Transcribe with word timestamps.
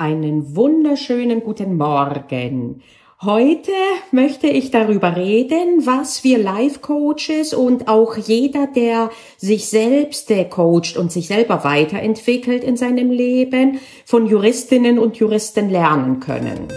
Einen 0.00 0.54
wunderschönen 0.54 1.42
guten 1.42 1.76
Morgen. 1.76 2.82
Heute 3.20 3.72
möchte 4.12 4.46
ich 4.46 4.70
darüber 4.70 5.16
reden, 5.16 5.84
was 5.86 6.22
wir 6.22 6.38
Life-Coaches 6.38 7.52
und 7.52 7.88
auch 7.88 8.16
jeder, 8.16 8.68
der 8.68 9.10
sich 9.38 9.68
selbst 9.68 10.32
coacht 10.50 10.96
und 10.96 11.10
sich 11.10 11.26
selber 11.26 11.64
weiterentwickelt 11.64 12.62
in 12.62 12.76
seinem 12.76 13.10
Leben, 13.10 13.80
von 14.04 14.26
Juristinnen 14.26 15.00
und 15.00 15.16
Juristen 15.16 15.68
lernen 15.68 16.20
können. 16.20 16.68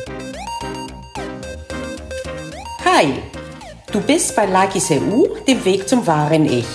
Hi, 2.83 3.05
du 3.93 4.01
bist 4.01 4.35
bei 4.35 4.47
Lakis 4.47 4.89
EU, 4.89 5.25
dem 5.47 5.63
Weg 5.63 5.87
zum 5.87 6.07
wahren 6.07 6.45
Ich. 6.45 6.65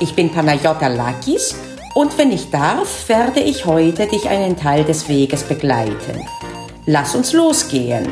Ich 0.00 0.14
bin 0.14 0.30
Panayota 0.30 0.88
Lakis 0.88 1.54
und 1.94 2.16
wenn 2.16 2.32
ich 2.32 2.50
darf, 2.50 3.08
werde 3.08 3.40
ich 3.40 3.66
heute 3.66 4.06
dich 4.06 4.28
einen 4.28 4.56
Teil 4.56 4.84
des 4.84 5.08
Weges 5.08 5.42
begleiten. 5.42 6.26
Lass 6.86 7.14
uns 7.14 7.32
losgehen. 7.32 8.08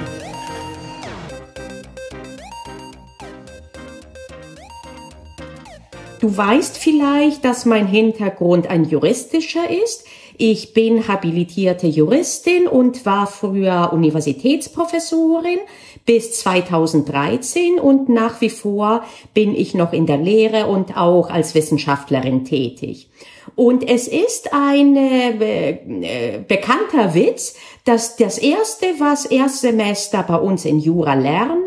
Du 6.20 6.36
weißt 6.36 6.76
vielleicht, 6.76 7.46
dass 7.46 7.64
mein 7.64 7.86
Hintergrund 7.86 8.68
ein 8.68 8.84
juristischer 8.84 9.70
ist. 9.70 10.04
Ich 10.36 10.74
bin 10.74 11.08
habilitierte 11.08 11.86
Juristin 11.86 12.66
und 12.66 13.06
war 13.06 13.26
früher 13.26 13.90
Universitätsprofessorin 13.92 15.58
bis 16.04 16.32
2013 16.40 17.78
und 17.78 18.10
nach 18.10 18.40
wie 18.42 18.50
vor 18.50 19.04
bin 19.32 19.54
ich 19.54 19.74
noch 19.74 19.94
in 19.94 20.06
der 20.06 20.18
Lehre 20.18 20.66
und 20.66 20.96
auch 20.96 21.30
als 21.30 21.54
Wissenschaftlerin 21.54 22.44
tätig. 22.44 23.08
Und 23.56 23.88
es 23.88 24.08
ist 24.08 24.52
ein 24.52 24.96
äh, 24.96 25.70
äh, 25.70 26.38
bekannter 26.46 27.14
Witz, 27.14 27.54
dass 27.84 28.16
das 28.16 28.38
erste, 28.38 28.86
was 28.98 29.26
Erstsemester 29.26 30.22
bei 30.22 30.36
uns 30.36 30.64
in 30.64 30.78
Jura 30.78 31.14
lernen, 31.14 31.66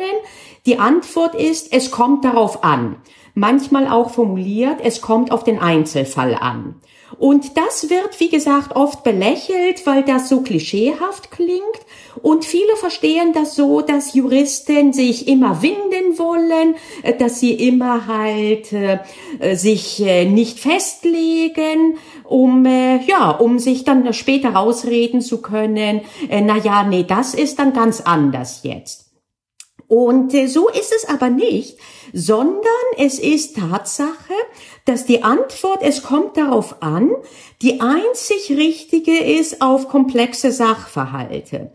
die 0.66 0.80
Antwort 0.80 1.36
ist, 1.36 1.73
es 1.73 1.92
kommt 1.92 2.23
darauf 2.23 2.64
an. 2.64 2.95
Manchmal 3.36 3.88
auch 3.88 4.12
formuliert, 4.12 4.78
es 4.84 5.02
kommt 5.02 5.31
auf 5.31 5.44
den 5.44 5.59
Einzelfall 5.59 6.36
an. 6.36 6.75
Und 7.17 7.58
das 7.58 7.90
wird, 7.90 8.20
wie 8.20 8.30
gesagt, 8.30 8.75
oft 8.75 9.03
belächelt, 9.03 9.86
weil 9.86 10.03
das 10.03 10.30
so 10.30 10.42
klischeehaft 10.42 11.31
klingt. 11.31 11.62
Und 12.22 12.45
viele 12.45 12.75
verstehen 12.75 13.33
das 13.33 13.56
so, 13.56 13.81
dass 13.81 14.14
Juristen 14.14 14.94
sich 14.94 15.28
immer 15.28 15.61
winden 15.61 16.17
wollen, 16.17 16.75
äh, 17.02 17.16
dass 17.16 17.39
sie 17.39 17.53
immer 17.53 18.08
halt 18.08 18.72
äh, 18.73 19.00
sich 19.56 20.02
äh, 20.02 20.25
nicht 20.25 20.59
festlegen, 20.59 21.97
um 22.23 22.66
äh, 22.66 23.03
ja, 23.06 23.31
um 23.31 23.59
sich 23.59 23.84
dann 23.84 24.14
später 24.14 24.50
rausreden 24.50 25.22
zu 25.22 25.41
können. 25.41 26.02
Äh, 26.30 26.41
na 26.41 26.58
ja, 26.58 26.84
nee, 26.84 27.03
das 27.03 27.34
ist 27.34 27.59
dann 27.59 27.73
ganz 27.73 28.02
anders 28.02 28.61
jetzt. 28.64 29.03
Und 29.88 30.34
äh, 30.34 30.47
so 30.47 30.69
ist 30.69 30.94
es 30.95 31.08
aber 31.08 31.30
nicht, 31.30 31.78
sondern 32.14 32.64
es 32.97 33.19
ist 33.19 33.58
Tatsache, 33.58 34.34
dass 34.86 35.06
die 35.06 35.23
Antwort, 35.23 35.81
es 35.81 36.03
kommt 36.03 36.38
darauf 36.38 36.81
an, 36.81 37.11
die 37.61 37.80
einzig 37.80 38.52
richtige 38.52 39.17
ist 39.17 39.61
auf 39.61 39.88
komplexe 39.88 40.52
Sachverhalte. 40.52 41.72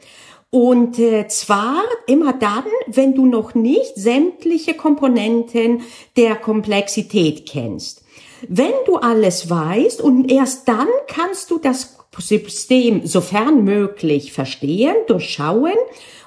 Und 0.50 0.98
äh, 0.98 1.28
zwar 1.28 1.82
immer 2.06 2.32
dann, 2.32 2.64
wenn 2.86 3.14
du 3.14 3.26
noch 3.26 3.54
nicht 3.54 3.96
sämtliche 3.96 4.74
Komponenten 4.74 5.82
der 6.16 6.36
Komplexität 6.36 7.46
kennst. 7.46 8.02
Wenn 8.48 8.72
du 8.86 8.96
alles 8.96 9.50
weißt 9.50 10.00
und 10.00 10.30
erst 10.30 10.68
dann 10.68 10.88
kannst 11.06 11.50
du 11.50 11.58
das 11.58 11.98
System 12.18 13.06
sofern 13.06 13.64
möglich 13.64 14.32
verstehen, 14.32 14.94
durchschauen 15.06 15.76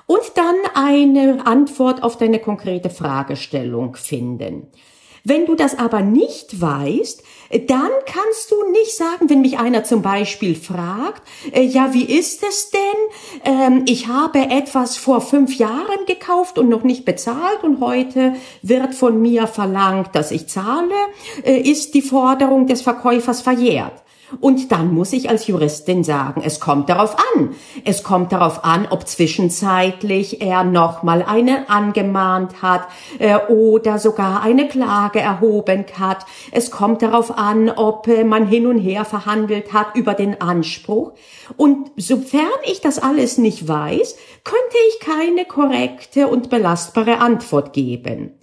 und 0.06 0.22
dann 0.36 0.56
eine 0.74 1.46
Antwort 1.46 2.04
auf 2.04 2.18
deine 2.18 2.40
konkrete 2.40 2.90
Fragestellung 2.90 3.96
finden. 3.96 4.68
Wenn 5.24 5.46
du 5.46 5.56
das 5.56 5.78
aber 5.78 6.02
nicht 6.02 6.60
weißt, 6.60 7.24
dann 7.68 7.90
kannst 8.06 8.52
du 8.52 8.72
nicht 8.72 8.96
sagen, 8.96 9.30
wenn 9.30 9.42
mich 9.42 9.60
einer 9.60 9.84
zum 9.84 10.02
Beispiel 10.02 10.56
fragt, 10.56 11.22
äh, 11.52 11.62
ja, 11.62 11.94
wie 11.94 12.06
ist 12.06 12.44
es 12.44 12.72
denn? 12.72 13.52
Ähm, 13.54 13.84
ich 13.88 14.08
habe 14.08 14.40
etwas 14.40 14.98
vor 14.98 15.22
fünf 15.22 15.56
Jahren 15.56 16.06
gekauft 16.08 16.58
und 16.58 16.70
noch 16.70 16.84
nicht 16.84 17.06
bezahlt 17.06 17.64
und 17.64 17.82
heute 17.82 18.34
wird 18.62 18.96
von 18.96 19.22
mir 19.22 19.48
verlangt, 19.48 20.16
dass 20.16 20.32
ich 20.32 20.48
zahle, 20.48 20.96
äh, 21.44 21.58
ist 21.58 21.94
die 21.94 22.02
Forderung 22.02 22.68
des 22.68 22.82
Verkäufers 22.82 23.42
verjährt. 23.42 23.94
Und 24.40 24.72
dann 24.72 24.94
muss 24.94 25.12
ich 25.14 25.30
als 25.30 25.48
Juristin 25.48 26.04
sagen, 26.04 26.42
es 26.46 26.60
kommt 26.60 26.90
darauf 26.90 27.18
an. 27.36 27.56
Es 27.84 28.04
kommt 28.04 28.32
darauf 28.32 28.64
an, 28.64 28.88
ob 28.90 29.08
zwischenzeitlich 29.08 30.42
er 30.42 30.64
nochmal 30.64 31.24
einen 31.24 31.68
angemahnt 31.68 32.62
hat 32.62 32.88
äh, 33.20 33.38
oder 33.48 34.00
sogar 34.00 34.42
eine 34.42 34.68
Klage 34.68 35.20
erhoben 35.20 35.86
hat. 36.00 36.26
Es 36.52 36.72
kommt 36.72 37.02
darauf 37.02 37.38
an, 37.38 37.70
ob 37.70 38.08
äh, 38.08 38.24
man 38.24 38.48
hin 38.48 38.68
und 38.68 38.80
her 38.80 39.04
verhandelt 39.04 39.74
hat 39.74 39.96
über 39.96 40.14
den 40.14 40.40
Anspruch. 40.40 41.14
Und 41.58 41.92
sofern 41.98 42.48
ich 42.64 42.82
das 42.82 43.00
alles 43.00 43.38
nicht 43.38 43.68
weiß, 43.68 44.16
könnte 44.44 44.78
ich 44.90 45.00
keine 45.00 45.46
korrekte 45.46 46.28
und 46.28 46.50
belastbare 46.50 47.18
Antwort 47.20 47.74
geben. 47.74 48.38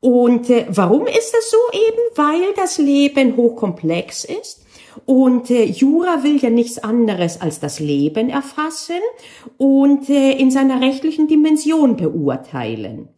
Und 0.00 0.48
äh, 0.48 0.66
warum 0.68 1.06
ist 1.06 1.32
das 1.32 1.50
so 1.50 1.58
eben? 1.72 2.02
Weil 2.16 2.54
das 2.56 2.78
Leben 2.78 3.36
hochkomplex 3.36 4.24
ist 4.24 4.64
und 5.06 5.50
äh, 5.50 5.64
Jura 5.64 6.22
will 6.22 6.36
ja 6.38 6.50
nichts 6.50 6.78
anderes 6.78 7.40
als 7.40 7.60
das 7.60 7.80
Leben 7.80 8.28
erfassen 8.30 9.00
und 9.58 10.08
äh, 10.08 10.32
in 10.32 10.50
seiner 10.50 10.80
rechtlichen 10.80 11.28
Dimension 11.28 11.96
beurteilen. 11.96 13.08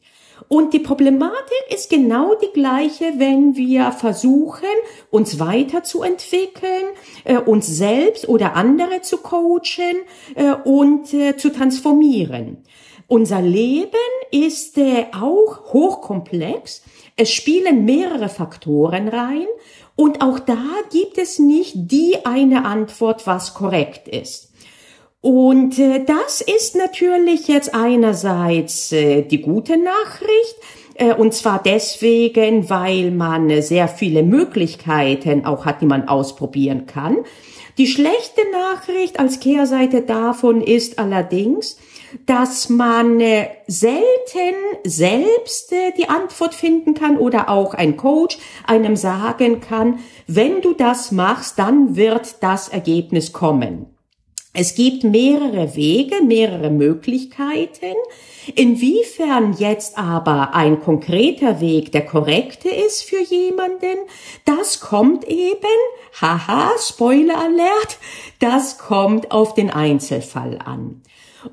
Und 0.48 0.74
die 0.74 0.80
Problematik 0.80 1.64
ist 1.70 1.88
genau 1.88 2.34
die 2.34 2.52
gleiche, 2.52 3.14
wenn 3.16 3.56
wir 3.56 3.92
versuchen, 3.92 4.68
uns 5.10 5.38
weiterzuentwickeln, 5.38 6.84
äh, 7.24 7.38
uns 7.38 7.66
selbst 7.66 8.28
oder 8.28 8.54
andere 8.54 9.00
zu 9.02 9.18
coachen 9.18 10.02
äh, 10.34 10.52
und 10.64 11.14
äh, 11.14 11.36
zu 11.36 11.52
transformieren. 11.52 12.58
Unser 13.06 13.42
Leben 13.42 13.90
ist 14.30 14.78
äh, 14.78 15.06
auch 15.12 15.72
hochkomplex. 15.72 16.82
Es 17.16 17.30
spielen 17.30 17.84
mehrere 17.84 18.28
Faktoren 18.28 19.08
rein 19.08 19.46
und 19.94 20.22
auch 20.22 20.38
da 20.38 20.64
gibt 20.90 21.18
es 21.18 21.38
nicht 21.38 21.74
die 21.74 22.24
eine 22.24 22.64
Antwort, 22.64 23.26
was 23.26 23.54
korrekt 23.54 24.08
ist. 24.08 24.52
Und 25.20 25.78
äh, 25.78 26.04
das 26.04 26.40
ist 26.40 26.74
natürlich 26.74 27.46
jetzt 27.46 27.74
einerseits 27.74 28.90
äh, 28.92 29.22
die 29.22 29.40
gute 29.40 29.76
Nachricht, 29.76 30.56
äh, 30.94 31.14
und 31.14 31.32
zwar 31.32 31.62
deswegen, 31.62 32.68
weil 32.68 33.12
man 33.12 33.62
sehr 33.62 33.86
viele 33.86 34.22
Möglichkeiten 34.24 35.44
auch 35.44 35.64
hat, 35.64 35.80
die 35.80 35.86
man 35.86 36.08
ausprobieren 36.08 36.86
kann. 36.86 37.18
Die 37.78 37.86
schlechte 37.86 38.42
Nachricht 38.50 39.18
als 39.18 39.40
Kehrseite 39.40 40.02
davon 40.02 40.60
ist 40.60 40.98
allerdings, 40.98 41.78
dass 42.26 42.68
man 42.68 43.20
äh, 43.20 43.48
selten 43.66 44.54
selbst 44.84 45.72
äh, 45.72 45.92
die 45.96 46.08
Antwort 46.08 46.54
finden 46.54 46.94
kann 46.94 47.18
oder 47.18 47.48
auch 47.48 47.74
ein 47.74 47.96
Coach 47.96 48.38
einem 48.66 48.96
sagen 48.96 49.60
kann, 49.60 50.00
wenn 50.26 50.60
du 50.60 50.74
das 50.74 51.12
machst, 51.12 51.58
dann 51.58 51.96
wird 51.96 52.42
das 52.42 52.68
Ergebnis 52.68 53.32
kommen. 53.32 53.86
Es 54.54 54.74
gibt 54.74 55.02
mehrere 55.02 55.76
Wege, 55.76 56.22
mehrere 56.22 56.68
Möglichkeiten. 56.68 57.94
Inwiefern 58.54 59.54
jetzt 59.58 59.96
aber 59.96 60.54
ein 60.54 60.80
konkreter 60.80 61.60
Weg 61.60 61.90
der 61.92 62.04
korrekte 62.04 62.68
ist 62.68 63.02
für 63.02 63.22
jemanden, 63.22 63.98
das 64.44 64.80
kommt 64.80 65.24
eben, 65.26 65.56
haha, 66.20 66.70
Spoiler 66.78 67.38
Alert, 67.38 67.98
das 68.40 68.76
kommt 68.76 69.30
auf 69.30 69.54
den 69.54 69.70
Einzelfall 69.70 70.58
an. 70.62 71.00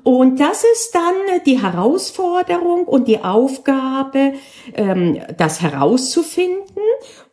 Und 0.02 0.40
das 0.40 0.64
ist 0.64 0.94
dann 0.94 1.42
die 1.46 1.60
Herausforderung 1.60 2.84
und 2.84 3.08
die 3.08 3.22
Aufgabe, 3.22 4.34
ähm, 4.74 5.20
das 5.36 5.60
herauszufinden 5.60 6.82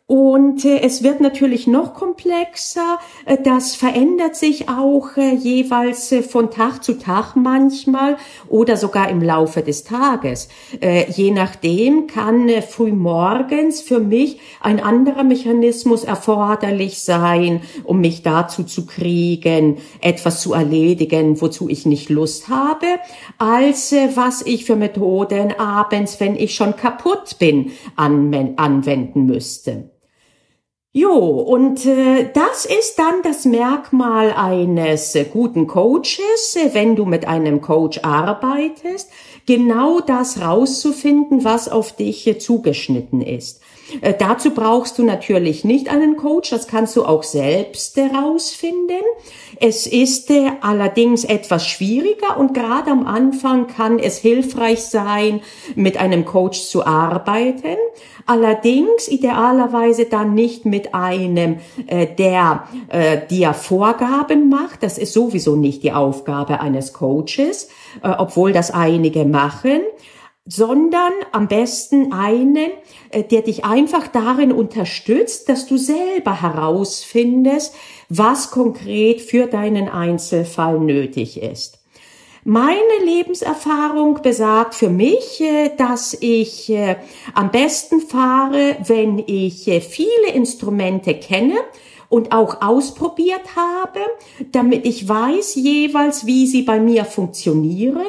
und 0.08 0.64
äh, 0.64 0.80
es 0.80 1.02
wird 1.02 1.20
natürlich 1.20 1.66
noch 1.66 1.92
komplexer. 1.92 2.98
Äh, 3.26 3.36
das 3.44 3.74
verändert 3.74 4.36
sich 4.36 4.70
auch 4.70 5.18
äh, 5.18 5.34
jeweils 5.34 6.14
von 6.30 6.50
Tag 6.50 6.82
zu 6.82 6.94
Tag 6.94 7.36
manchmal 7.36 8.16
oder 8.48 8.78
sogar 8.78 9.10
im 9.10 9.22
Laufe 9.22 9.60
des 9.60 9.84
Tages. 9.84 10.48
Je 10.80 11.30
nachdem 11.30 12.06
kann 12.06 12.48
frühmorgens 12.66 13.82
für 13.82 14.00
mich 14.00 14.40
ein 14.60 14.80
anderer 14.80 15.24
Mechanismus 15.24 16.04
erforderlich 16.04 17.02
sein, 17.02 17.60
um 17.84 18.00
mich 18.00 18.22
dazu 18.22 18.64
zu 18.64 18.86
kriegen, 18.86 19.76
etwas 20.00 20.40
zu 20.40 20.54
erledigen, 20.54 21.40
wozu 21.40 21.68
ich 21.68 21.84
nicht 21.84 22.08
Lust 22.08 22.48
habe, 22.48 22.86
als 23.36 23.94
was 24.14 24.42
ich 24.42 24.64
für 24.64 24.76
Methoden 24.76 25.52
abends, 25.58 26.18
wenn 26.20 26.36
ich 26.36 26.54
schon 26.54 26.76
kaputt 26.76 27.38
bin, 27.38 27.72
anwenden 27.96 29.26
müsste. 29.26 29.90
Jo, 30.92 31.12
und 31.12 31.84
äh, 31.84 32.30
das 32.32 32.64
ist 32.64 32.98
dann 32.98 33.20
das 33.22 33.44
Merkmal 33.44 34.32
eines 34.32 35.14
äh, 35.14 35.24
guten 35.24 35.66
Coaches, 35.66 36.56
äh, 36.56 36.72
wenn 36.72 36.96
du 36.96 37.04
mit 37.04 37.28
einem 37.28 37.60
Coach 37.60 38.00
arbeitest, 38.02 39.10
genau 39.48 40.00
das 40.00 40.42
rauszufinden, 40.42 41.42
was 41.42 41.70
auf 41.70 41.96
dich 41.96 42.36
zugeschnitten 42.38 43.22
ist. 43.22 43.62
Äh, 44.02 44.12
dazu 44.18 44.50
brauchst 44.50 44.98
du 44.98 45.02
natürlich 45.02 45.64
nicht 45.64 45.88
einen 45.88 46.18
Coach, 46.18 46.50
das 46.50 46.66
kannst 46.66 46.94
du 46.96 47.06
auch 47.06 47.22
selbst 47.22 47.96
herausfinden. 47.96 49.00
Es 49.58 49.86
ist 49.86 50.30
äh, 50.30 50.50
allerdings 50.60 51.24
etwas 51.24 51.66
schwieriger 51.66 52.36
und 52.38 52.52
gerade 52.52 52.90
am 52.90 53.06
Anfang 53.06 53.68
kann 53.68 53.98
es 53.98 54.18
hilfreich 54.18 54.82
sein, 54.82 55.40
mit 55.74 55.96
einem 55.96 56.26
Coach 56.26 56.60
zu 56.60 56.84
arbeiten. 56.84 57.78
Allerdings 58.26 59.08
idealerweise 59.08 60.04
dann 60.04 60.34
nicht 60.34 60.66
mit 60.66 60.94
einem, 60.94 61.60
äh, 61.86 62.06
der 62.06 62.64
äh, 62.90 63.26
dir 63.26 63.54
Vorgaben 63.54 64.50
macht. 64.50 64.82
Das 64.82 64.98
ist 64.98 65.14
sowieso 65.14 65.56
nicht 65.56 65.82
die 65.82 65.92
Aufgabe 65.92 66.60
eines 66.60 66.92
Coaches, 66.92 67.70
obwohl 68.02 68.52
das 68.52 68.70
einige 68.70 69.24
machen 69.24 69.37
sondern 70.48 71.12
am 71.32 71.46
besten 71.46 72.12
einen, 72.12 72.70
äh, 73.10 73.22
der 73.22 73.42
dich 73.42 73.64
einfach 73.64 74.08
darin 74.08 74.50
unterstützt, 74.50 75.48
dass 75.48 75.66
du 75.66 75.76
selber 75.76 76.40
herausfindest, 76.40 77.74
was 78.08 78.50
konkret 78.50 79.20
für 79.20 79.46
deinen 79.46 79.88
Einzelfall 79.88 80.80
nötig 80.80 81.42
ist. 81.42 81.78
Meine 82.44 83.04
Lebenserfahrung 83.04 84.22
besagt 84.22 84.74
für 84.74 84.88
mich, 84.88 85.40
äh, 85.42 85.70
dass 85.76 86.16
ich 86.18 86.70
äh, 86.70 86.96
am 87.34 87.50
besten 87.50 88.00
fahre, 88.00 88.76
wenn 88.86 89.18
ich 89.18 89.64
viele 89.64 90.32
Instrumente 90.32 91.14
kenne, 91.14 91.56
und 92.08 92.32
auch 92.32 92.62
ausprobiert 92.62 93.56
habe, 93.56 94.00
damit 94.52 94.86
ich 94.86 95.08
weiß 95.08 95.56
jeweils, 95.56 96.26
wie 96.26 96.46
sie 96.46 96.62
bei 96.62 96.80
mir 96.80 97.04
funktionieren 97.04 98.06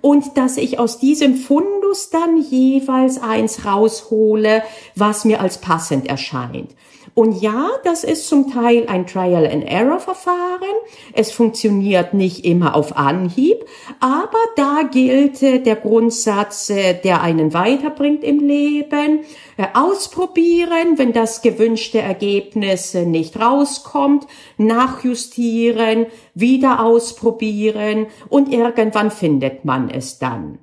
und 0.00 0.36
dass 0.36 0.56
ich 0.56 0.78
aus 0.78 0.98
diesem 0.98 1.36
Fundus 1.36 2.10
dann 2.10 2.40
jeweils 2.40 3.20
eins 3.20 3.64
raushole, 3.64 4.62
was 4.94 5.24
mir 5.24 5.40
als 5.40 5.58
passend 5.58 6.06
erscheint. 6.06 6.74
Und 7.18 7.42
ja, 7.42 7.70
das 7.82 8.04
ist 8.04 8.28
zum 8.28 8.48
Teil 8.48 8.86
ein 8.86 9.04
Trial-and-Error-Verfahren. 9.04 10.76
Es 11.12 11.32
funktioniert 11.32 12.14
nicht 12.14 12.44
immer 12.44 12.76
auf 12.76 12.96
Anhieb, 12.96 13.64
aber 13.98 14.38
da 14.54 14.82
gilt 14.88 15.42
äh, 15.42 15.58
der 15.58 15.74
Grundsatz, 15.74 16.70
äh, 16.70 16.94
der 16.94 17.20
einen 17.20 17.52
weiterbringt 17.52 18.22
im 18.22 18.38
Leben. 18.38 19.24
Äh, 19.56 19.66
ausprobieren, 19.74 20.96
wenn 20.96 21.12
das 21.12 21.42
gewünschte 21.42 21.98
Ergebnis 21.98 22.94
nicht 22.94 23.40
rauskommt, 23.40 24.28
nachjustieren, 24.56 26.06
wieder 26.34 26.84
ausprobieren 26.84 28.06
und 28.28 28.52
irgendwann 28.52 29.10
findet 29.10 29.64
man 29.64 29.90
es 29.90 30.20
dann. 30.20 30.60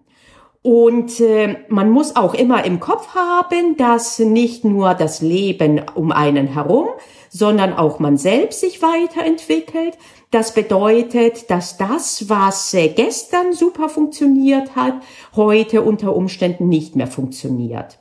Und 0.66 1.20
äh, 1.20 1.58
man 1.70 1.92
muss 1.92 2.16
auch 2.16 2.34
immer 2.34 2.66
im 2.66 2.80
Kopf 2.80 3.14
haben, 3.14 3.78
dass 3.78 4.18
nicht 4.18 4.66
nur 4.66 4.96
das 4.96 5.22
Leben 5.22 5.80
um 5.94 6.12
einen 6.12 6.48
herum, 6.48 6.88
sondern 7.30 7.72
auch 7.72 8.00
man 8.00 8.18
selbst 8.18 8.62
sich 8.62 8.82
weiterentwickelt. 8.82 9.96
Das 10.32 10.56
bedeutet, 10.56 11.52
dass 11.52 11.78
das, 11.78 12.30
was 12.30 12.74
äh, 12.74 12.88
gestern 12.88 13.54
super 13.54 13.90
funktioniert 13.90 14.76
hat, 14.76 14.96
heute 15.36 15.84
unter 15.84 16.16
Umständen 16.16 16.68
nicht 16.68 16.96
mehr 16.96 17.06
funktioniert. 17.06 18.00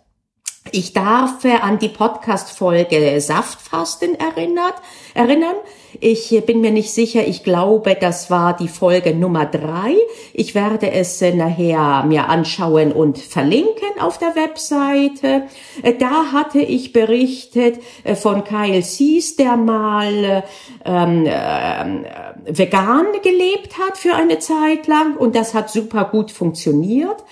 Ich 0.72 0.94
darf 0.94 1.44
äh, 1.44 1.56
an 1.56 1.78
die 1.78 1.90
Podcast-Folge 1.90 3.20
Saftfasten 3.20 4.18
erinnert, 4.18 4.76
erinnern. 5.12 5.56
Ich 6.00 6.42
bin 6.46 6.60
mir 6.60 6.70
nicht 6.70 6.90
sicher. 6.90 7.26
Ich 7.26 7.44
glaube, 7.44 7.96
das 7.98 8.30
war 8.30 8.56
die 8.56 8.68
Folge 8.68 9.14
Nummer 9.14 9.46
drei. 9.46 9.94
Ich 10.32 10.54
werde 10.54 10.90
es 10.90 11.20
äh, 11.22 11.34
nachher 11.34 12.04
mir 12.04 12.28
anschauen 12.28 12.92
und 12.92 13.18
verlinken 13.18 14.00
auf 14.00 14.18
der 14.18 14.34
Webseite. 14.34 15.44
Äh, 15.82 15.94
da 15.94 16.32
hatte 16.32 16.60
ich 16.60 16.92
berichtet 16.92 17.80
äh, 18.02 18.14
von 18.14 18.44
Kyle 18.44 18.82
Sees, 18.82 19.36
der 19.36 19.56
mal 19.56 20.44
ähm, 20.84 21.26
äh, 21.26 21.84
vegan 22.46 23.06
gelebt 23.22 23.78
hat 23.78 23.96
für 23.96 24.14
eine 24.14 24.38
Zeit 24.38 24.86
lang 24.86 25.16
und 25.16 25.34
das 25.36 25.54
hat 25.54 25.70
super 25.70 26.04
gut 26.04 26.30
funktioniert. 26.30 27.24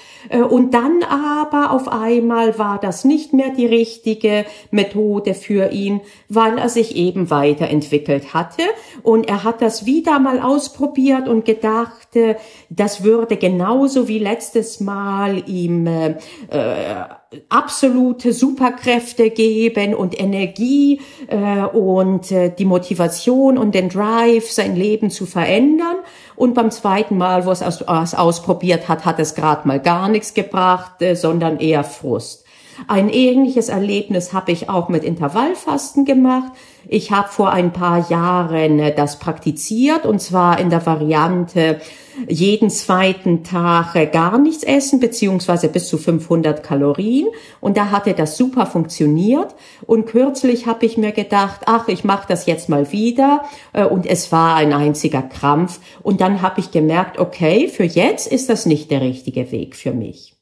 Und 0.51 0.73
dann 0.73 1.03
aber 1.03 1.73
auf 1.73 1.89
einmal 1.89 2.59
war 2.59 2.79
das 2.79 3.05
nicht 3.05 3.33
mehr 3.33 3.51
die 3.51 3.67
richtige 3.67 4.47
Methode 4.71 5.35
für 5.35 5.73
ihn, 5.73 6.01
weil 6.29 6.59
er 6.59 6.69
sich 6.69 6.97
eben 6.97 7.29
weiterentwickelt 7.29 8.33
hat 8.33 8.52
hatte 8.53 8.69
und 9.03 9.29
er 9.29 9.45
hat 9.45 9.63
das 9.63 9.87
wieder 9.87 10.19
mal 10.19 10.41
ausprobiert 10.41 11.29
und 11.29 11.45
gedacht, 11.45 12.17
äh, 12.17 12.37
das 12.71 13.05
würde 13.05 13.37
genauso 13.37 14.09
wie 14.09 14.19
letztes 14.19 14.81
Mal 14.81 15.49
ihm 15.49 15.87
äh, 15.87 16.17
äh, 16.49 17.05
absolute 17.49 18.33
Superkräfte 18.33 19.31
geben 19.31 19.95
und 19.95 20.19
Energie 20.19 21.01
äh, 21.29 21.63
und 21.63 22.31
äh, 22.31 22.55
die 22.55 22.65
Motivation 22.65 23.57
und 23.57 23.75
den 23.75 23.89
Drive, 23.89 24.51
sein 24.51 24.77
Leben 24.77 25.11
zu 25.11 25.27
verändern. 25.27 25.97
Und 26.37 26.55
beim 26.55 26.71
zweiten 26.71 27.17
Mal, 27.17 27.47
wo 27.47 27.51
es 27.51 27.63
aus, 27.63 27.83
ausprobiert 28.15 28.89
hat, 28.89 29.05
hat 29.05 29.19
es 29.19 29.35
gerade 29.35 29.67
mal 29.67 29.81
gar 29.81 30.09
nichts 30.09 30.35
gebracht, 30.35 31.01
äh, 31.01 31.15
sondern 31.15 31.59
eher 31.59 31.85
Frust. 31.85 32.45
Ein 32.89 33.09
ähnliches 33.09 33.69
Erlebnis 33.69 34.33
habe 34.33 34.53
ich 34.53 34.69
auch 34.69 34.89
mit 34.89 35.05
Intervallfasten 35.05 36.05
gemacht. 36.05 36.53
Ich 36.89 37.11
habe 37.11 37.29
vor 37.29 37.51
ein 37.51 37.73
paar 37.73 38.11
Jahren 38.11 38.79
äh, 38.79 38.95
das 38.95 39.19
praktiziert 39.19 40.05
und 40.05 40.21
zwar 40.21 40.59
in 40.59 40.71
der 40.71 40.85
Variante 40.85 41.81
jeden 42.29 42.71
zweiten 42.71 43.45
Tag 43.45 43.95
äh, 43.95 44.07
gar 44.07 44.39
nichts 44.39 44.65
essen 44.65 45.01
beziehungsweise 45.01 45.69
bis 45.69 45.89
zu 45.89 45.97
500 45.97 46.63
Kalorien 46.63 47.29
und 47.61 47.77
da 47.77 47.91
hatte 47.91 48.15
das 48.15 48.37
super 48.37 48.67
funktioniert 48.67 49.55
und 49.87 50.07
kürzlich 50.07 50.67
habe 50.67 50.85
ich 50.87 50.99
mir 50.99 51.13
gedacht, 51.13 51.61
ach, 51.67 51.89
ich 51.89 52.05
mache 52.05 52.27
das 52.29 52.47
jetzt 52.47 52.69
mal 52.69 52.91
wieder 52.93 53.45
äh, 53.73 53.85
und 53.85 54.07
es 54.07 54.33
war 54.33 54.57
ein 54.57 54.73
einziger 54.73 55.23
Krampf 55.23 55.81
und 56.03 56.21
dann 56.21 56.43
habe 56.43 56.61
ich 56.61 56.71
gemerkt, 56.71 57.19
okay, 57.19 57.69
für 57.69 57.85
jetzt 57.85 58.31
ist 58.31 58.49
das 58.49 58.67
nicht 58.67 58.91
der 58.91 59.03
richtige 59.03 59.53
Weg 59.53 59.77
für 59.77 59.93
mich. 59.93 60.35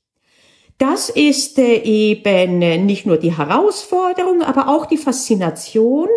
Das 0.81 1.11
ist 1.11 1.59
äh, 1.59 1.77
eben 1.82 2.59
nicht 2.87 3.05
nur 3.05 3.19
die 3.19 3.37
Herausforderung, 3.37 4.41
aber 4.41 4.67
auch 4.69 4.87
die 4.87 4.97
Faszination. 4.97 6.09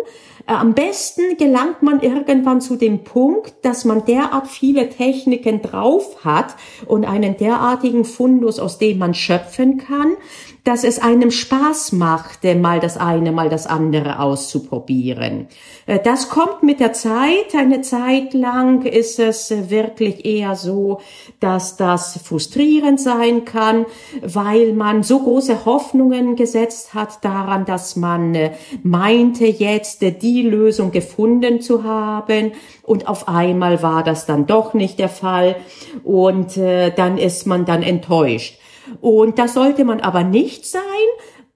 Äh, 0.46 0.54
am 0.54 0.72
besten 0.72 1.36
gelangt 1.36 1.82
man 1.82 2.00
irgendwann 2.00 2.62
zu 2.62 2.76
dem 2.76 3.04
Punkt, 3.04 3.52
dass 3.60 3.84
man 3.84 4.06
derart 4.06 4.46
viele 4.46 4.88
Techniken 4.88 5.60
drauf 5.60 6.24
hat 6.24 6.54
und 6.86 7.04
einen 7.04 7.36
derartigen 7.36 8.06
Fundus, 8.06 8.58
aus 8.58 8.78
dem 8.78 8.96
man 8.96 9.12
schöpfen 9.12 9.76
kann, 9.76 10.16
dass 10.64 10.82
es 10.82 10.98
einem 10.98 11.30
Spaß 11.30 11.92
machte, 11.92 12.54
mal 12.54 12.80
das 12.80 12.96
eine, 12.96 13.32
mal 13.32 13.50
das 13.50 13.66
andere 13.66 14.18
auszuprobieren. 14.18 15.46
Äh, 15.86 15.98
das 16.02 16.30
kommt 16.30 16.62
mit 16.62 16.80
der 16.80 16.94
Zeit. 16.94 17.54
Eine 17.54 17.82
Zeit 17.82 18.32
lang 18.32 18.82
ist 18.82 19.18
es 19.18 19.52
wirklich 19.68 20.24
eher 20.24 20.56
so, 20.56 21.00
dass 21.38 21.76
das 21.76 22.18
frustrierend 22.24 22.98
sein 22.98 23.44
kann, 23.44 23.84
weil 24.22 24.72
man 24.72 25.02
so 25.02 25.20
große 25.20 25.66
Hoffnungen 25.66 26.34
gesetzt 26.34 26.94
hat 26.94 27.22
daran, 27.22 27.66
dass 27.66 27.96
man 27.96 28.34
äh, 28.34 28.52
meinte, 28.82 29.44
jetzt 29.44 30.00
die 30.00 30.42
Lösung 30.42 30.92
gefunden 30.92 31.60
zu 31.60 31.84
haben. 31.84 32.52
Und 32.82 33.06
auf 33.06 33.28
einmal 33.28 33.82
war 33.82 34.02
das 34.02 34.24
dann 34.24 34.46
doch 34.46 34.72
nicht 34.72 34.98
der 34.98 35.10
Fall. 35.10 35.56
Und 36.04 36.56
äh, 36.56 36.90
dann 36.90 37.18
ist 37.18 37.46
man 37.46 37.66
dann 37.66 37.82
enttäuscht. 37.82 38.58
Und 39.00 39.38
das 39.38 39.54
sollte 39.54 39.84
man 39.84 40.00
aber 40.00 40.24
nicht 40.24 40.66
sein. 40.66 40.82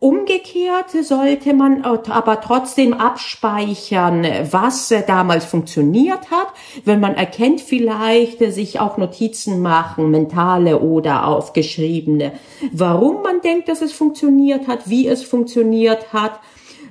Umgekehrt 0.00 0.90
sollte 0.90 1.54
man 1.54 1.82
aber 1.82 2.40
trotzdem 2.40 2.94
abspeichern, 2.94 4.24
was 4.48 4.94
damals 5.08 5.44
funktioniert 5.44 6.30
hat. 6.30 6.46
Wenn 6.84 7.00
man 7.00 7.16
erkennt, 7.16 7.60
vielleicht 7.60 8.38
sich 8.52 8.78
auch 8.78 8.96
Notizen 8.96 9.60
machen, 9.60 10.12
mentale 10.12 10.78
oder 10.78 11.26
aufgeschriebene, 11.26 12.30
warum 12.70 13.22
man 13.22 13.40
denkt, 13.40 13.68
dass 13.68 13.82
es 13.82 13.92
funktioniert 13.92 14.68
hat, 14.68 14.88
wie 14.88 15.08
es 15.08 15.24
funktioniert 15.24 16.12
hat. 16.12 16.38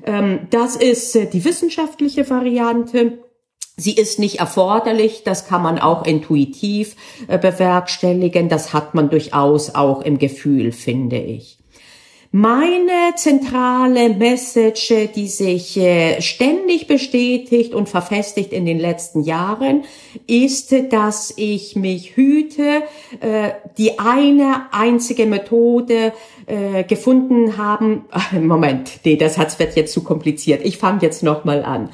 Ähm, 0.03 0.47
das 0.49 0.75
ist 0.75 1.15
die 1.31 1.45
wissenschaftliche 1.45 2.29
Variante. 2.29 3.19
Sie 3.79 3.93
ist 3.93 4.17
nicht 4.17 4.39
erforderlich, 4.39 5.21
das 5.23 5.45
kann 5.45 5.61
man 5.61 5.77
auch 5.77 6.03
intuitiv 6.03 6.95
äh, 7.27 7.37
bewerkstelligen, 7.37 8.49
das 8.49 8.73
hat 8.73 8.95
man 8.95 9.11
durchaus 9.11 9.75
auch 9.75 10.01
im 10.01 10.17
Gefühl, 10.17 10.71
finde 10.71 11.17
ich. 11.17 11.59
Meine 12.31 13.13
zentrale 13.15 14.09
Message, 14.09 14.91
die 15.15 15.27
sich 15.27 15.77
äh, 15.77 16.19
ständig 16.23 16.87
bestätigt 16.87 17.75
und 17.75 17.87
verfestigt 17.87 18.51
in 18.51 18.65
den 18.65 18.79
letzten 18.79 19.21
Jahren, 19.21 19.83
ist, 20.25 20.73
dass 20.89 21.35
ich 21.37 21.75
mich 21.75 22.17
hüte, 22.17 22.81
äh, 23.19 23.51
die 23.77 23.99
eine 23.99 24.73
einzige 24.73 25.27
Methode 25.27 26.13
gefunden 26.87 27.57
haben. 27.57 28.05
Moment, 28.31 29.01
nee, 29.03 29.17
das 29.17 29.37
wird 29.59 29.75
jetzt 29.75 29.91
zu 29.91 30.01
kompliziert. 30.01 30.61
Ich 30.63 30.77
fange 30.77 31.01
jetzt 31.01 31.21
nochmal 31.21 31.61
an. 31.65 31.89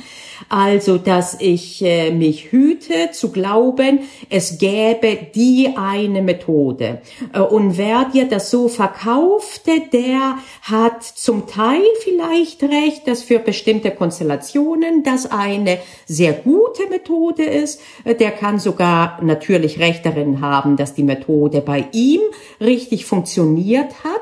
Also, 0.49 0.97
dass 0.97 1.39
ich 1.39 1.83
äh, 1.83 2.11
mich 2.11 2.51
hüte 2.51 3.11
zu 3.11 3.31
glauben, 3.31 3.99
es 4.29 4.57
gäbe 4.57 5.17
die 5.33 5.73
eine 5.75 6.21
Methode. 6.21 7.01
Äh, 7.33 7.39
und 7.39 7.77
wer 7.77 8.05
dir 8.05 8.25
das 8.25 8.51
so 8.51 8.67
verkaufte, 8.67 9.71
der 9.91 10.37
hat 10.61 11.03
zum 11.03 11.47
Teil 11.47 11.83
vielleicht 12.03 12.63
recht, 12.63 13.07
dass 13.07 13.23
für 13.23 13.39
bestimmte 13.39 13.91
Konstellationen 13.91 15.03
das 15.03 15.31
eine 15.31 15.79
sehr 16.05 16.33
gute 16.33 16.87
Methode 16.89 17.43
ist. 17.43 17.81
Äh, 18.03 18.15
der 18.15 18.31
kann 18.31 18.59
sogar 18.59 19.19
natürlich 19.21 19.79
recht 19.79 20.05
darin 20.05 20.41
haben, 20.41 20.77
dass 20.77 20.93
die 20.93 21.03
Methode 21.03 21.61
bei 21.61 21.85
ihm 21.91 22.21
richtig 22.59 23.05
funktioniert 23.05 24.03
hat. 24.03 24.12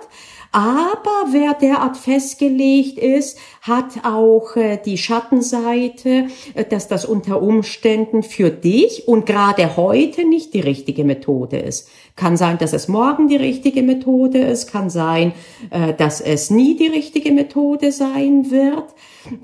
Aber 0.53 1.27
wer 1.31 1.53
derart 1.53 1.95
festgelegt 1.95 2.97
ist, 2.97 3.39
hat 3.61 4.03
auch 4.03 4.57
äh, 4.57 4.77
die 4.83 4.97
Schattenseite, 4.97 6.27
äh, 6.53 6.65
dass 6.65 6.89
das 6.89 7.05
unter 7.05 7.41
Umständen 7.41 8.21
für 8.21 8.49
dich 8.49 9.07
und 9.07 9.25
gerade 9.25 9.77
heute 9.77 10.27
nicht 10.27 10.53
die 10.53 10.59
richtige 10.59 11.05
Methode 11.05 11.57
ist. 11.57 11.89
Kann 12.17 12.35
sein, 12.35 12.57
dass 12.57 12.73
es 12.73 12.89
morgen 12.89 13.29
die 13.29 13.37
richtige 13.37 13.81
Methode 13.81 14.39
ist, 14.39 14.69
kann 14.69 14.89
sein, 14.89 15.31
äh, 15.69 15.93
dass 15.93 16.19
es 16.19 16.49
nie 16.49 16.75
die 16.75 16.87
richtige 16.87 17.31
Methode 17.31 17.93
sein 17.93 18.51
wird. 18.51 18.85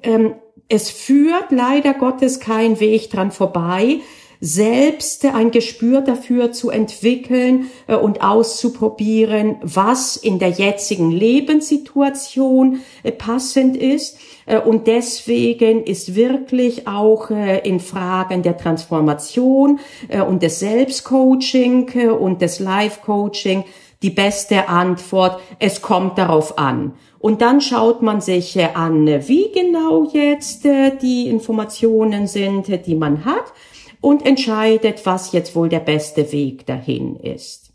Ähm, 0.03 0.35
es 0.67 0.89
führt 0.89 1.51
leider 1.51 1.93
Gottes 1.93 2.41
kein 2.41 2.81
Weg 2.81 3.09
dran 3.09 3.31
vorbei, 3.31 4.01
selbst 4.39 5.25
ein 5.25 5.51
Gespür 5.51 6.01
dafür 6.01 6.51
zu 6.51 6.69
entwickeln 6.69 7.67
äh, 7.87 7.95
und 7.95 8.21
auszuprobieren, 8.21 9.57
was 9.61 10.15
in 10.15 10.39
der 10.39 10.49
jetzigen 10.49 11.11
Lebenssituation 11.11 12.81
äh, 13.03 13.11
passend 13.11 13.75
ist. 13.75 14.17
Äh, 14.45 14.59
und 14.59 14.87
deswegen 14.87 15.83
ist 15.83 16.15
wirklich 16.15 16.87
auch 16.87 17.29
in 17.29 17.79
Fragen 17.79 18.43
der 18.43 18.57
Transformation 18.57 19.79
und 20.27 20.43
des 20.43 20.59
Selbstcoaching 20.59 22.09
und 22.11 22.41
des 22.41 22.59
Life-Coaching 22.59 23.63
die 24.01 24.09
beste 24.09 24.69
Antwort, 24.69 25.39
es 25.59 25.81
kommt 25.81 26.17
darauf 26.17 26.57
an. 26.57 26.93
Und 27.19 27.41
dann 27.41 27.61
schaut 27.61 28.01
man 28.01 28.21
sich 28.21 28.59
an, 28.75 29.07
wie 29.27 29.51
genau 29.51 30.09
jetzt 30.13 30.65
die 31.01 31.27
Informationen 31.27 32.27
sind, 32.27 32.85
die 32.85 32.95
man 32.95 33.25
hat 33.25 33.53
und 34.01 34.25
entscheidet, 34.25 35.05
was 35.05 35.31
jetzt 35.31 35.55
wohl 35.55 35.69
der 35.69 35.79
beste 35.79 36.31
Weg 36.31 36.65
dahin 36.65 37.15
ist. 37.17 37.67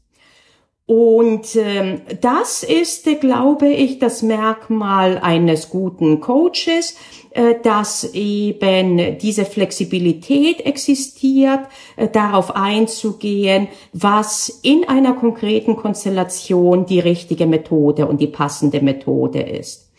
Und 0.85 1.57
ähm, 1.57 2.03
das 2.21 2.65
ist, 2.65 3.09
glaube 3.21 3.69
ich, 3.69 3.99
das 3.99 4.23
Merkmal 4.23 5.19
eines 5.19 5.71
guten 5.71 6.21
Coaches, 6.21 6.97
äh, 7.31 7.55
dass 7.63 8.13
eben 8.13 9.17
diese 9.19 9.45
Flexibilität 9.45 10.67
existiert, 10.67 11.61
äh, 11.97 12.09
darauf 12.09 12.57
einzugehen, 12.57 13.69
was 13.93 14.61
in 14.63 14.87
einer 14.87 15.15
konkreten 15.15 15.77
Konstellation 15.77 16.85
die 16.85 17.01
richtige 17.01 17.47
Methode 17.47 18.07
und 18.07 18.21
die 18.21 18.27
passende 18.27 18.83
Methode 18.83 19.41
ist. 19.41 19.92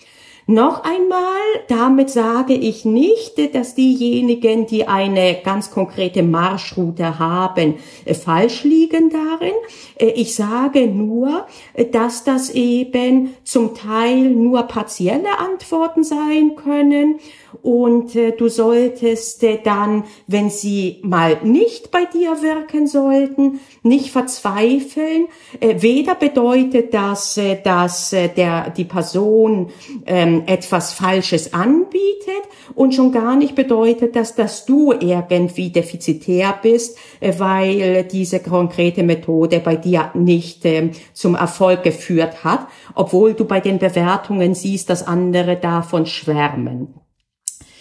Noch 0.46 0.84
einmal, 0.84 1.24
damit 1.70 2.10
sage 2.10 2.54
ich 2.54 2.84
nicht, 2.84 3.56
dass 3.56 3.76
diejenigen, 3.76 4.68
die 4.68 4.86
eine 4.90 5.38
ganz 5.42 5.72
konkrete 5.72 6.22
Marschroute 6.22 7.18
haben, 7.18 7.76
äh, 8.04 8.14
falsch 8.14 8.66
liegen 8.66 9.10
darin. 9.10 9.54
Äh, 9.98 10.08
ich 10.20 10.36
sage 10.36 10.88
nur, 10.88 11.46
äh, 11.74 11.86
dass 11.86 12.26
das 12.26 12.50
eben 12.50 13.36
zum 13.46 13.74
Teil 13.74 14.32
nur 14.32 14.64
partielle 14.64 15.40
Antworten 15.40 16.04
sein 16.04 16.58
können 16.58 17.20
und 17.62 18.16
du 18.16 18.50
solltest 18.50 19.46
dann, 19.64 20.04
wenn 20.26 20.50
sie 20.50 21.00
mal 21.04 21.38
nicht 21.44 21.92
bei 21.92 22.06
dir 22.06 22.42
wirken 22.42 22.88
sollten, 22.88 23.60
nicht 23.84 24.10
verzweifeln. 24.10 25.28
Weder 25.62 26.16
bedeutet 26.16 26.96
das, 26.96 27.40
dass 27.64 28.10
der, 28.10 28.72
die 28.72 28.86
Person 28.86 29.70
ähm, 30.08 30.33
etwas 30.48 30.94
Falsches 30.94 31.54
anbietet 31.54 32.44
und 32.76 32.94
schon 32.94 33.12
gar 33.12 33.36
nicht 33.36 33.56
bedeutet 33.56 34.16
das, 34.16 34.36
dass 34.36 34.66
du 34.66 34.92
irgendwie 34.92 35.70
defizitär 35.70 36.56
bist, 36.62 36.98
äh, 37.20 37.34
weil 37.38 38.04
diese 38.04 38.40
konkrete 38.40 39.04
Methode 39.04 39.60
bei 39.60 39.76
dir 39.76 40.12
nicht 40.14 40.66
äh, 40.66 40.92
zum 41.14 41.36
Erfolg 41.36 41.84
geführt 41.84 42.44
hat, 42.44 42.68
obwohl 42.96 43.34
du 43.34 43.46
bei 43.46 43.60
den 43.60 43.80
Bewertungen 43.80 44.56
siehst, 44.56 44.90
dass 44.90 45.06
andere 45.06 45.56
davon 45.58 46.06
schwärmen. 46.06 46.96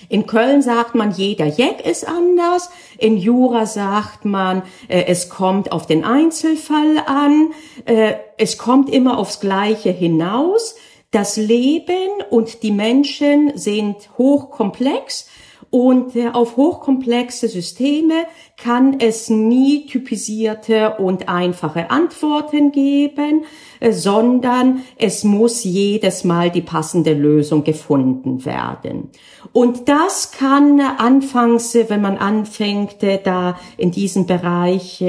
In 0.08 0.26
Köln 0.26 0.60
sagt 0.60 0.94
man, 0.94 1.12
jeder 1.12 1.46
Jack 1.46 1.86
ist 1.86 2.06
anders. 2.06 2.70
In 2.98 3.16
Jura 3.16 3.66
sagt 3.66 4.26
man, 4.26 4.62
äh, 4.88 5.04
es 5.06 5.28
kommt 5.28 5.72
auf 5.72 5.86
den 5.86 6.04
Einzelfall 6.04 6.98
an. 7.06 7.52
Äh, 7.86 8.14
es 8.36 8.58
kommt 8.58 8.90
immer 8.90 9.18
aufs 9.18 9.40
Gleiche 9.40 9.90
hinaus. 9.90 10.74
Das 11.12 11.36
Leben 11.36 12.22
und 12.30 12.62
die 12.62 12.70
Menschen 12.70 13.52
sind 13.54 13.96
hochkomplex 14.16 15.28
und 15.72 16.16
äh, 16.16 16.28
auf 16.28 16.56
hochkomplexe 16.56 17.48
Systeme 17.48 18.26
kann 18.58 19.00
es 19.00 19.30
nie 19.30 19.86
typisierte 19.86 20.96
und 20.98 21.30
einfache 21.30 21.90
Antworten 21.90 22.72
geben, 22.72 23.44
äh, 23.80 23.92
sondern 23.92 24.82
es 24.98 25.24
muss 25.24 25.64
jedes 25.64 26.24
Mal 26.24 26.50
die 26.50 26.60
passende 26.60 27.14
Lösung 27.14 27.64
gefunden 27.64 28.44
werden. 28.44 29.08
Und 29.52 29.88
das 29.88 30.32
kann 30.32 30.78
anfangs, 30.80 31.74
äh, 31.74 31.88
wenn 31.88 32.02
man 32.02 32.18
anfängt, 32.18 32.96
da 33.24 33.58
in 33.78 33.90
diesem 33.90 34.26
Bereich 34.26 35.02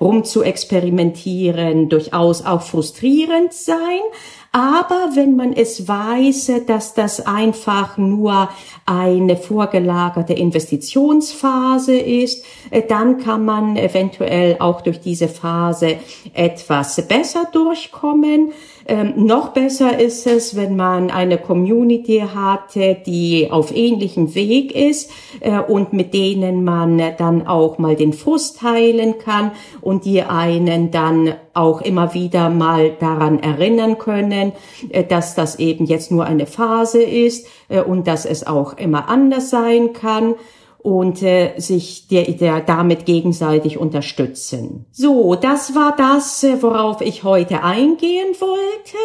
rum 0.00 0.24
zu 0.24 0.42
experimentieren, 0.42 1.88
durchaus 1.88 2.44
auch 2.44 2.62
frustrierend 2.62 3.52
sein. 3.52 4.00
Aber 4.54 5.08
wenn 5.14 5.34
man 5.34 5.54
es 5.54 5.88
weiß, 5.88 6.52
dass 6.66 6.92
das 6.92 7.26
einfach 7.26 7.96
nur 7.96 8.50
eine 8.84 9.38
vorgelagerte 9.38 10.34
Investitionsphase 10.34 11.96
ist, 11.96 12.44
dann 12.88 13.16
kann 13.16 13.46
man 13.46 13.78
eventuell 13.78 14.56
auch 14.58 14.82
durch 14.82 15.00
diese 15.00 15.28
Phase 15.28 15.96
etwas 16.34 17.00
besser 17.08 17.48
durchkommen. 17.50 18.52
Ähm, 18.86 19.14
noch 19.16 19.50
besser 19.50 19.98
ist 19.98 20.26
es, 20.26 20.56
wenn 20.56 20.76
man 20.76 21.10
eine 21.10 21.38
Community 21.38 22.22
hat, 22.34 22.74
die 23.06 23.48
auf 23.50 23.74
ähnlichem 23.74 24.34
Weg 24.34 24.74
ist 24.74 25.10
äh, 25.40 25.60
und 25.60 25.92
mit 25.92 26.12
denen 26.14 26.64
man 26.64 27.00
dann 27.16 27.46
auch 27.46 27.78
mal 27.78 27.96
den 27.96 28.12
Frust 28.12 28.58
teilen 28.58 29.18
kann 29.18 29.52
und 29.80 30.04
die 30.04 30.22
einen 30.22 30.90
dann 30.90 31.34
auch 31.54 31.80
immer 31.80 32.14
wieder 32.14 32.48
mal 32.48 32.92
daran 32.98 33.38
erinnern 33.40 33.98
können, 33.98 34.52
äh, 34.90 35.04
dass 35.04 35.34
das 35.34 35.58
eben 35.58 35.86
jetzt 35.86 36.10
nur 36.10 36.24
eine 36.24 36.46
Phase 36.46 37.02
ist 37.02 37.46
äh, 37.68 37.80
und 37.80 38.06
dass 38.06 38.24
es 38.24 38.46
auch 38.46 38.76
immer 38.76 39.08
anders 39.08 39.50
sein 39.50 39.92
kann 39.92 40.34
und 40.78 41.22
äh, 41.22 41.58
sich 41.58 42.08
der, 42.08 42.24
der 42.24 42.60
damit 42.60 43.06
gegenseitig 43.06 43.78
unterstützen. 43.78 44.86
So, 44.90 45.36
das 45.36 45.74
war 45.74 45.94
das, 45.96 46.42
äh, 46.42 46.62
worauf 46.62 47.00
ich 47.00 47.24
heute 47.24 47.62
eingehen 47.62 48.34
wollte. 48.40 48.98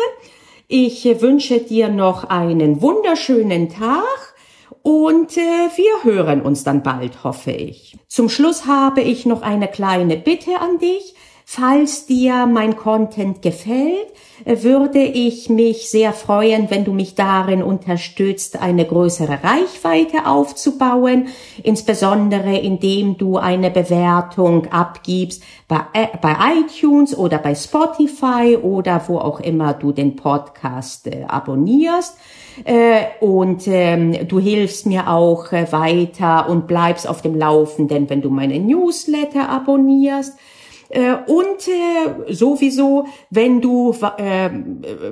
Ich 0.67 1.05
wünsche 1.21 1.59
dir 1.59 1.89
noch 1.89 2.25
einen 2.25 2.81
wunderschönen 2.81 3.69
Tag 3.69 4.35
und 4.81 5.37
äh, 5.37 5.69
wir 5.75 6.03
hören 6.03 6.41
uns 6.41 6.63
dann 6.63 6.81
bald, 6.83 7.23
hoffe 7.23 7.51
ich. 7.51 7.97
Zum 8.07 8.27
Schluss 8.29 8.65
habe 8.65 9.01
ich 9.01 9.25
noch 9.25 9.41
eine 9.41 9.67
kleine 9.67 10.17
Bitte 10.17 10.59
an 10.59 10.79
dich. 10.79 11.13
Falls 11.49 12.05
dir 12.05 12.45
mein 12.45 12.75
Content 12.75 13.41
gefällt, 13.41 14.11
würde 14.43 14.99
ich 14.99 15.47
mich 15.47 15.89
sehr 15.89 16.11
freuen, 16.11 16.69
wenn 16.69 16.83
du 16.83 16.91
mich 16.91 17.15
darin 17.15 17.63
unterstützt, 17.63 18.61
eine 18.61 18.83
größere 18.83 19.39
Reichweite 19.41 20.27
aufzubauen, 20.27 21.29
insbesondere 21.63 22.57
indem 22.57 23.17
du 23.17 23.37
eine 23.37 23.71
Bewertung 23.71 24.67
abgibst 24.73 25.41
bei, 25.69 25.79
äh, 25.93 26.07
bei 26.21 26.35
iTunes 26.59 27.17
oder 27.17 27.37
bei 27.37 27.55
Spotify 27.55 28.57
oder 28.61 29.01
wo 29.07 29.17
auch 29.17 29.39
immer 29.39 29.73
du 29.73 29.93
den 29.93 30.17
Podcast 30.17 31.07
äh, 31.07 31.23
abonnierst. 31.29 32.17
Äh, 32.65 33.03
und 33.21 33.65
ähm, 33.67 34.27
du 34.27 34.37
hilfst 34.39 34.85
mir 34.85 35.09
auch 35.09 35.53
äh, 35.53 35.71
weiter 35.71 36.49
und 36.49 36.67
bleibst 36.67 37.07
auf 37.07 37.21
dem 37.21 37.35
Laufenden, 37.35 38.09
wenn 38.09 38.21
du 38.21 38.29
meine 38.29 38.59
Newsletter 38.59 39.47
abonnierst. 39.47 40.37
Äh, 40.89 41.15
und 41.27 41.67
äh, 41.67 42.33
sowieso, 42.33 43.05
wenn 43.29 43.61
du 43.61 43.95
äh, 44.17 44.49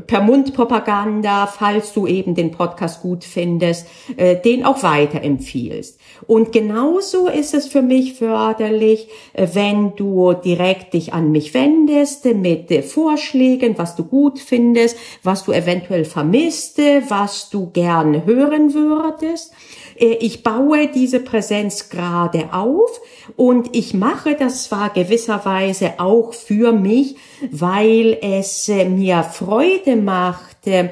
per 0.07 0.21
Mundpropaganda, 0.21 1.47
falls 1.47 1.93
du 1.93 2.07
eben 2.07 2.35
den 2.35 2.51
Podcast 2.51 3.01
gut 3.01 3.23
findest, 3.23 3.87
äh, 4.15 4.35
den 4.37 4.65
auch 4.65 4.83
weiterempfiehlst. 4.83 5.99
Und 6.27 6.51
genauso 6.51 7.27
ist 7.27 7.53
es 7.53 7.67
für 7.67 7.81
mich 7.81 8.13
förderlich, 8.13 9.09
äh, 9.33 9.47
wenn 9.53 9.95
du 9.95 10.33
direkt 10.33 10.93
dich 10.93 11.13
an 11.13 11.31
mich 11.31 11.53
wendest 11.53 12.25
mit 12.25 12.71
äh, 12.71 12.81
Vorschlägen, 12.81 13.77
was 13.77 13.95
du 13.95 14.05
gut 14.05 14.39
findest, 14.39 14.97
was 15.23 15.43
du 15.43 15.51
eventuell 15.51 16.05
vermisst, 16.05 16.79
was 17.09 17.49
du 17.49 17.69
gern 17.71 18.25
hören 18.25 18.73
würdest. 18.73 19.53
Ich 19.97 20.43
baue 20.43 20.87
diese 20.87 21.21
Präsenz 21.21 21.89
gerade 21.89 22.49
auf 22.51 22.99
und 23.37 23.75
ich 23.75 23.93
mache 23.93 24.35
das 24.35 24.65
zwar 24.65 24.89
gewisserweise 24.89 25.64
auch 25.97 26.33
für 26.33 26.71
mich, 26.71 27.15
weil 27.51 28.17
es 28.21 28.69
äh, 28.69 28.85
mir 28.85 29.23
Freude 29.23 29.95
macht, 29.95 30.55
äh, 30.67 30.89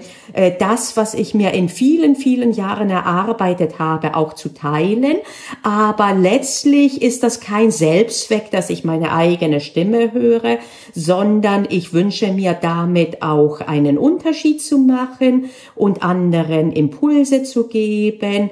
das, 0.59 0.97
was 0.97 1.13
ich 1.13 1.33
mir 1.33 1.51
in 1.51 1.69
vielen, 1.69 2.15
vielen 2.15 2.53
Jahren 2.53 2.89
erarbeitet 2.89 3.79
habe, 3.79 4.15
auch 4.15 4.33
zu 4.33 4.49
teilen. 4.53 5.17
Aber 5.61 6.13
letztlich 6.13 7.01
ist 7.01 7.23
das 7.23 7.39
kein 7.39 7.71
Selbstzweck, 7.71 8.51
dass 8.51 8.69
ich 8.69 8.83
meine 8.83 9.13
eigene 9.13 9.61
Stimme 9.61 10.11
höre, 10.13 10.59
sondern 10.93 11.67
ich 11.69 11.93
wünsche 11.93 12.31
mir 12.31 12.53
damit 12.53 13.21
auch 13.21 13.61
einen 13.61 13.97
Unterschied 13.97 14.61
zu 14.61 14.77
machen 14.77 15.49
und 15.75 16.03
anderen 16.03 16.71
Impulse 16.71 17.43
zu 17.43 17.67
geben. 17.67 18.49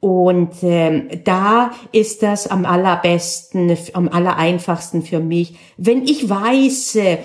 Und 0.00 0.54
ähm, 0.62 1.08
da 1.24 1.72
ist 1.92 2.22
das 2.22 2.46
am 2.46 2.64
allerbesten, 2.64 3.76
am 3.94 4.08
allereinfachsten 4.08 5.02
für 5.02 5.20
mich, 5.20 5.56
wenn 5.76 6.04
ich 6.04 6.28
weiß, 6.28 6.96
äh, 6.96 7.18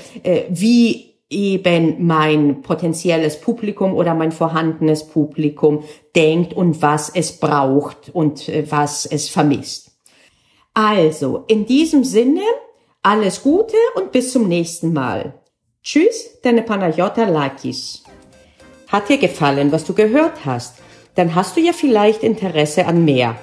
wie 0.50 1.12
eben 1.30 2.06
mein 2.06 2.62
potenzielles 2.62 3.40
Publikum 3.40 3.94
oder 3.94 4.14
mein 4.14 4.32
vorhandenes 4.32 5.08
Publikum 5.08 5.84
denkt 6.16 6.54
und 6.54 6.82
was 6.82 7.10
es 7.10 7.40
braucht 7.40 8.10
und 8.14 8.50
äh, 8.50 8.66
was 8.70 9.06
es 9.06 9.30
vermisst. 9.30 9.92
Also, 10.74 11.44
in 11.48 11.66
diesem 11.66 12.04
Sinne, 12.04 12.42
alles 13.02 13.42
Gute 13.42 13.76
und 13.96 14.12
bis 14.12 14.32
zum 14.32 14.48
nächsten 14.48 14.94
Mal. 14.94 15.34
Tschüss, 15.84 16.40
deine 16.44 16.62
Panayota 16.62 17.26
Lakis. 17.26 18.04
Hat 18.88 19.10
dir 19.10 19.18
gefallen, 19.18 19.72
was 19.72 19.86
du 19.86 19.94
gehört 19.94 20.46
hast? 20.46 20.76
Dann 21.16 21.36
hast 21.36 21.58
du 21.58 21.62
ja 21.62 21.74
vielleicht 21.74 22.24
Interesse 22.24 22.86
an 22.86 23.06
mehr. 23.06 23.36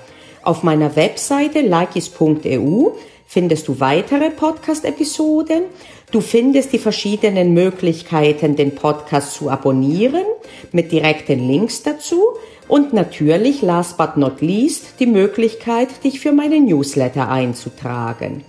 Auf 0.43 0.63
meiner 0.63 0.97
Webseite 0.97 1.61
likis.eu 1.61 2.91
findest 3.27 3.69
du 3.69 3.81
weitere 3.81 4.31
Podcast-Episoden. 4.31 5.65
Du 6.11 6.23
findest 6.23 6.73
die 6.73 6.79
verschiedenen 6.79 7.53
Möglichkeiten, 7.53 8.57
den 8.57 8.75
Podcast 8.75 9.35
zu 9.35 9.51
abonnieren, 9.51 10.25
mit 10.73 10.91
direkten 10.91 11.47
Links 11.47 11.83
dazu. 11.83 12.23
Und 12.67 12.95
natürlich, 12.95 13.61
last 13.63 13.99
but 13.99 14.17
not 14.17 14.41
least, 14.41 15.01
die 15.01 15.07
Möglichkeit, 15.07 16.05
dich 16.05 16.21
für 16.21 16.33
meine 16.33 16.61
Newsletter 16.61 17.29
einzutragen. 17.29 18.45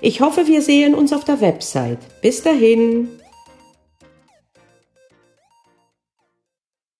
Ich 0.00 0.20
hoffe, 0.20 0.46
wir 0.46 0.62
sehen 0.62 0.94
uns 0.94 1.12
auf 1.12 1.24
der 1.24 1.40
Website. 1.40 1.98
Bis 2.22 2.42
dahin. 2.42 3.19